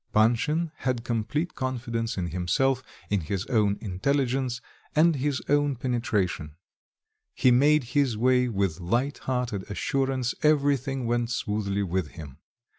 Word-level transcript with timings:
Panshin 0.15 0.71
had 0.77 1.03
complete 1.03 1.53
confidence 1.53 2.17
in 2.17 2.29
himself, 2.31 2.81
in 3.11 3.21
his 3.21 3.45
own 3.45 3.77
intelligence, 3.81 4.59
and 4.95 5.17
his 5.17 5.43
own 5.47 5.75
penetration; 5.75 6.55
he 7.35 7.51
made 7.51 7.83
his 7.93 8.17
way 8.17 8.47
with 8.47 8.79
light 8.79 9.19
hearted 9.19 9.61
assurance, 9.69 10.33
everything 10.41 11.05
went 11.05 11.29
smoothly 11.29 11.83
with 11.83 12.07
him. 12.13 12.39